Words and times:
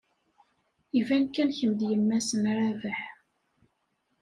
Iban 0.99 1.23
kan 1.27 1.49
kemm 1.57 1.71
d 1.79 1.81
yemma-s 1.89 2.29
n 2.41 2.43
Rabaḥ. 2.57 2.99